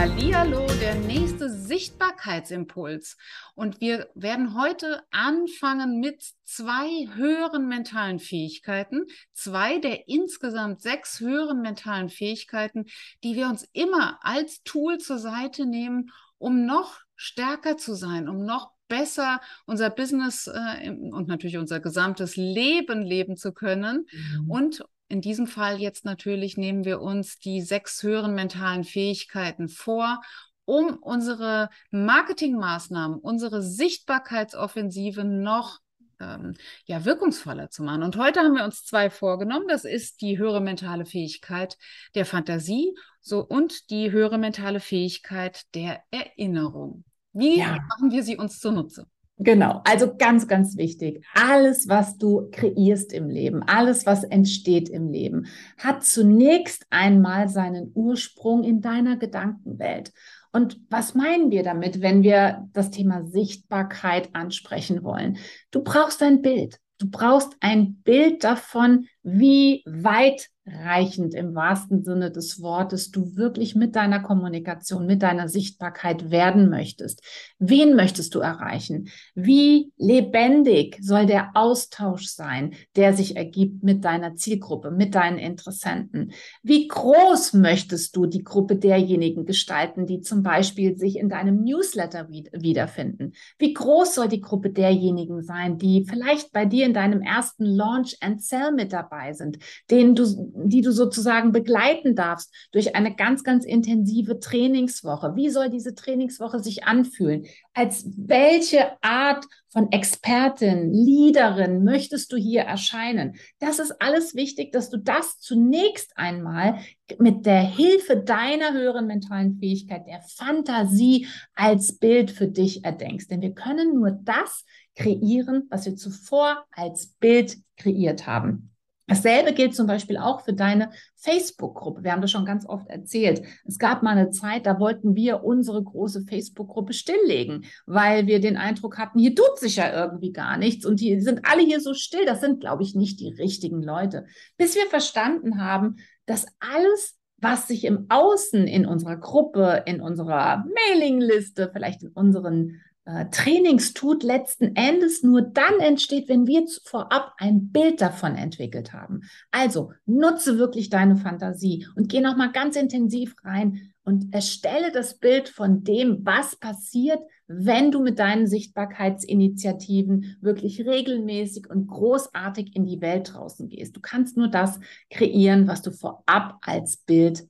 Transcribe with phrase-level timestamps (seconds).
[0.00, 3.18] Hallo, der nächste Sichtbarkeitsimpuls.
[3.54, 9.04] Und wir werden heute anfangen mit zwei höheren mentalen Fähigkeiten,
[9.34, 12.86] zwei der insgesamt sechs höheren mentalen Fähigkeiten,
[13.22, 18.42] die wir uns immer als Tool zur Seite nehmen, um noch stärker zu sein, um
[18.42, 24.50] noch besser unser Business äh, und natürlich unser gesamtes Leben leben zu können mhm.
[24.50, 30.22] und in diesem Fall jetzt natürlich nehmen wir uns die sechs höheren mentalen Fähigkeiten vor,
[30.64, 35.80] um unsere Marketingmaßnahmen, unsere Sichtbarkeitsoffensive noch
[36.20, 38.04] ähm, ja, wirkungsvoller zu machen.
[38.04, 39.66] Und heute haben wir uns zwei vorgenommen.
[39.68, 41.76] Das ist die höhere mentale Fähigkeit
[42.14, 47.04] der Fantasie so, und die höhere mentale Fähigkeit der Erinnerung.
[47.32, 47.78] Wie ja.
[47.88, 49.06] machen wir sie uns zunutze?
[49.42, 51.24] Genau, also ganz, ganz wichtig.
[51.32, 55.46] Alles, was du kreierst im Leben, alles, was entsteht im Leben,
[55.78, 60.12] hat zunächst einmal seinen Ursprung in deiner Gedankenwelt.
[60.52, 65.38] Und was meinen wir damit, wenn wir das Thema Sichtbarkeit ansprechen wollen?
[65.70, 66.78] Du brauchst ein Bild.
[66.98, 73.74] Du brauchst ein Bild davon, wie weit reichend im wahrsten Sinne des Wortes du wirklich
[73.74, 77.22] mit deiner Kommunikation, mit deiner Sichtbarkeit werden möchtest.
[77.58, 79.08] Wen möchtest du erreichen?
[79.34, 86.32] Wie lebendig soll der Austausch sein, der sich ergibt mit deiner Zielgruppe, mit deinen Interessenten?
[86.62, 92.28] Wie groß möchtest du die Gruppe derjenigen gestalten, die zum Beispiel sich in deinem Newsletter
[92.28, 93.32] wiederfinden?
[93.58, 98.16] Wie groß soll die Gruppe derjenigen sein, die vielleicht bei dir in deinem ersten Launch
[98.20, 99.58] and Sell mit dabei sind,
[99.90, 105.34] denen du die du sozusagen begleiten darfst durch eine ganz, ganz intensive Trainingswoche.
[105.36, 107.46] Wie soll diese Trainingswoche sich anfühlen?
[107.74, 113.36] Als welche Art von Expertin, Leaderin möchtest du hier erscheinen?
[113.58, 116.78] Das ist alles wichtig, dass du das zunächst einmal
[117.18, 123.30] mit der Hilfe deiner höheren mentalen Fähigkeit, der Fantasie als Bild für dich erdenkst.
[123.30, 124.64] Denn wir können nur das
[124.94, 128.69] kreieren, was wir zuvor als Bild kreiert haben.
[129.10, 132.04] Dasselbe gilt zum Beispiel auch für deine Facebook-Gruppe.
[132.04, 133.42] Wir haben das schon ganz oft erzählt.
[133.66, 138.56] Es gab mal eine Zeit, da wollten wir unsere große Facebook-Gruppe stilllegen, weil wir den
[138.56, 141.92] Eindruck hatten, hier tut sich ja irgendwie gar nichts und die sind alle hier so
[141.92, 142.24] still.
[142.24, 144.26] Das sind, glaube ich, nicht die richtigen Leute.
[144.56, 145.96] Bis wir verstanden haben,
[146.26, 152.82] dass alles was sich im Außen in unserer Gruppe, in unserer Mailingliste, vielleicht in unseren
[153.30, 159.22] Trainings tut, letzten Endes nur dann entsteht, wenn wir vorab ein Bild davon entwickelt haben.
[159.50, 165.18] Also nutze wirklich deine Fantasie und geh noch mal ganz intensiv rein und erstelle das
[165.18, 172.86] Bild von dem, was passiert, wenn du mit deinen Sichtbarkeitsinitiativen wirklich regelmäßig und großartig in
[172.86, 173.96] die Welt draußen gehst.
[173.96, 174.78] Du kannst nur das
[175.10, 177.48] kreieren, was du vorab als Bild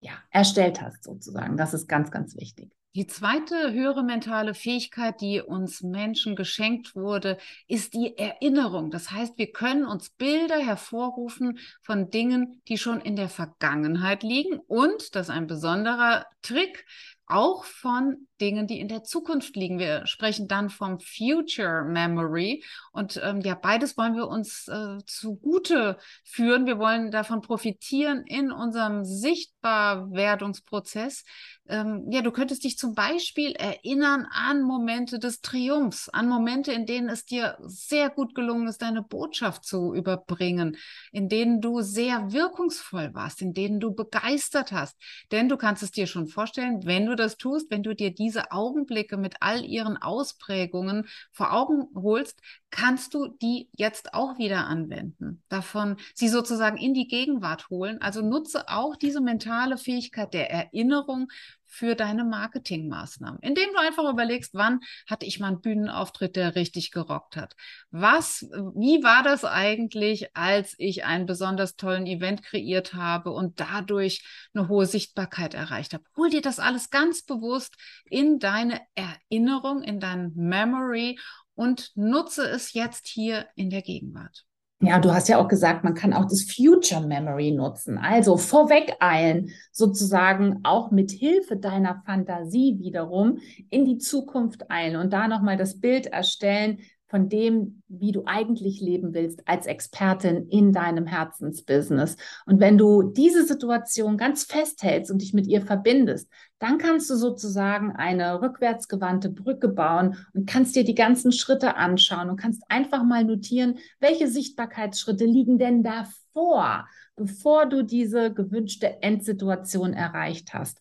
[0.00, 1.56] ja, erstellt hast, sozusagen.
[1.56, 2.72] Das ist ganz, ganz wichtig.
[2.96, 8.90] Die zweite höhere mentale Fähigkeit, die uns Menschen geschenkt wurde, ist die Erinnerung.
[8.90, 14.58] Das heißt, wir können uns Bilder hervorrufen von Dingen, die schon in der Vergangenheit liegen.
[14.66, 16.84] Und, das ist ein besonderer Trick,
[17.26, 19.78] auch von Dingen, die in der Zukunft liegen.
[19.78, 22.64] Wir sprechen dann vom Future Memory.
[22.92, 26.66] Und ähm, ja, beides wollen wir uns äh, zugute führen.
[26.66, 31.24] Wir wollen davon profitieren in unserem Sichtbarwerdungsprozess.
[31.68, 36.84] Ähm, ja, du könntest dich zum Beispiel erinnern an Momente des Triumphs, an Momente, in
[36.84, 40.76] denen es dir sehr gut gelungen ist, deine Botschaft zu überbringen,
[41.12, 44.96] in denen du sehr wirkungsvoll warst, in denen du begeistert hast.
[45.30, 48.29] Denn du kannst es dir schon vorstellen, wenn du das tust, wenn du dir diese
[48.50, 55.42] Augenblicke mit all ihren Ausprägungen vor Augen holst, kannst du die jetzt auch wieder anwenden.
[55.48, 58.00] Davon sie sozusagen in die Gegenwart holen.
[58.00, 61.28] Also nutze auch diese mentale Fähigkeit der Erinnerung
[61.70, 66.90] für deine Marketingmaßnahmen, indem du einfach überlegst, wann hatte ich mal einen Bühnenauftritt, der richtig
[66.90, 67.54] gerockt hat?
[67.90, 68.42] Was,
[68.74, 74.68] wie war das eigentlich, als ich einen besonders tollen Event kreiert habe und dadurch eine
[74.68, 76.04] hohe Sichtbarkeit erreicht habe?
[76.16, 81.18] Hol dir das alles ganz bewusst in deine Erinnerung, in dein Memory
[81.54, 84.44] und nutze es jetzt hier in der Gegenwart.
[84.82, 87.98] Ja, du hast ja auch gesagt, man kann auch das Future Memory nutzen.
[87.98, 95.28] Also vorwegeilen, sozusagen auch mit Hilfe deiner Fantasie wiederum in die Zukunft eilen und da
[95.28, 96.78] nochmal das Bild erstellen,
[97.10, 102.16] von dem, wie du eigentlich leben willst als Expertin in deinem Herzensbusiness.
[102.46, 106.28] Und wenn du diese Situation ganz festhältst und dich mit ihr verbindest,
[106.60, 112.30] dann kannst du sozusagen eine rückwärtsgewandte Brücke bauen und kannst dir die ganzen Schritte anschauen
[112.30, 116.86] und kannst einfach mal notieren, welche Sichtbarkeitsschritte liegen denn davor,
[117.16, 120.78] bevor du diese gewünschte Endsituation erreicht hast.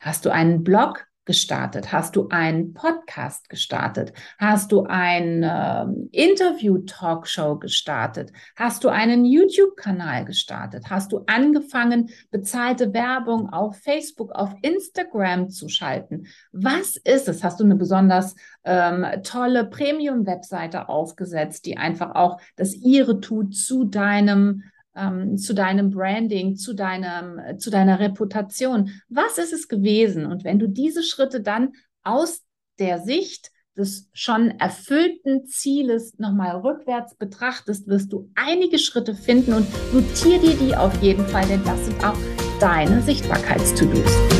[0.00, 1.06] Hast du einen Blog?
[1.24, 1.92] Gestartet?
[1.92, 4.12] Hast du einen Podcast gestartet?
[4.38, 8.32] Hast du ein äh, Interview-Talkshow gestartet?
[8.56, 10.90] Hast du einen YouTube-Kanal gestartet?
[10.90, 16.26] Hast du angefangen, bezahlte Werbung auf Facebook, auf Instagram zu schalten?
[16.52, 17.44] Was ist es?
[17.44, 18.34] Hast du eine besonders
[18.64, 24.64] ähm, tolle Premium-Webseite aufgesetzt, die einfach auch das ihre tut zu deinem
[25.00, 28.90] ähm, zu deinem Branding, zu, deinem, zu deiner Reputation.
[29.08, 30.26] Was ist es gewesen?
[30.26, 32.42] Und wenn du diese Schritte dann aus
[32.78, 39.66] der Sicht des schon erfüllten Zieles nochmal rückwärts betrachtest, wirst du einige Schritte finden und
[39.92, 42.18] notiere dir die auf jeden Fall, denn das sind auch
[42.60, 44.39] deine Sichtbarkeits-To-Dos.